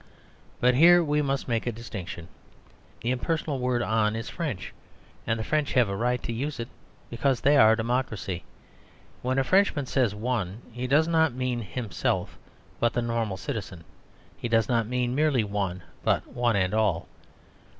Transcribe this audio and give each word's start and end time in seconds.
But 0.59 0.73
here 0.73 1.03
we 1.03 1.21
must 1.21 1.47
make 1.47 1.67
a 1.67 1.71
distinction. 1.71 2.27
The 3.01 3.11
impersonal 3.11 3.59
word 3.59 3.83
on 3.83 4.15
is 4.15 4.31
French, 4.31 4.73
and 5.27 5.39
the 5.39 5.43
French 5.43 5.73
have 5.73 5.89
a 5.89 5.95
right 5.95 6.23
to 6.23 6.33
use 6.33 6.59
it, 6.59 6.69
because 7.11 7.39
they 7.41 7.55
are 7.55 7.73
a 7.73 7.77
democracy. 7.77 8.37
And 8.41 8.41
when 9.21 9.37
a 9.37 9.43
Frenchman 9.43 9.85
says 9.85 10.15
"one" 10.15 10.63
he 10.71 10.87
does 10.87 11.07
not 11.07 11.33
mean 11.35 11.59
himself, 11.61 12.39
but 12.79 12.93
the 12.93 13.03
normal 13.03 13.37
citizen. 13.37 13.83
He 14.35 14.47
does 14.47 14.67
not 14.67 14.87
mean 14.87 15.13
merely 15.13 15.43
"one," 15.43 15.83
but 16.03 16.25
one 16.25 16.55
and 16.55 16.73
all. 16.73 17.07